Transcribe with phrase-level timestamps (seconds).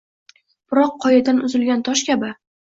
[0.73, 2.33] Biroq, qoyadan uzilgan tosh kabi